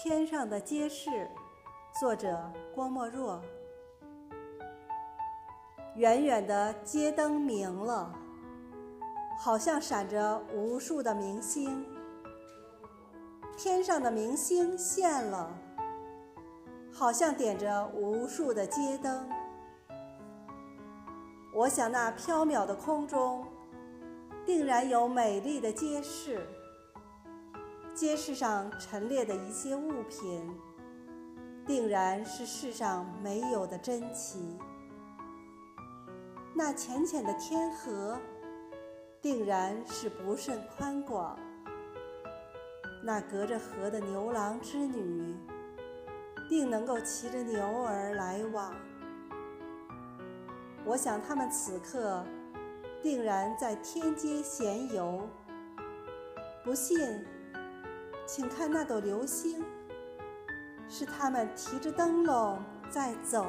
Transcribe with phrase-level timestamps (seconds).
[0.00, 1.28] 天上的街市，
[1.98, 2.38] 作者
[2.72, 3.42] 郭沫若。
[5.96, 8.14] 远远的街灯明了，
[9.40, 11.84] 好像闪着无数的明星。
[13.56, 15.50] 天上的明星现了，
[16.92, 19.28] 好像点着无数的街灯。
[21.52, 23.44] 我想那缥缈的空中，
[24.46, 26.46] 定然有美丽的街市。
[27.98, 30.48] 街市上陈列的一些物品，
[31.66, 34.56] 定然是世上没有的珍奇。
[36.54, 38.16] 那浅浅的天河，
[39.20, 41.36] 定然是不甚宽广。
[43.02, 45.34] 那隔着河的牛郎织女，
[46.48, 48.72] 定能够骑着牛儿来往。
[50.84, 52.24] 我想他们此刻，
[53.02, 55.28] 定然在天街闲游。
[56.62, 57.26] 不信？
[58.28, 59.64] 请看那朵流星，
[60.86, 63.42] 是他们提着灯笼在走。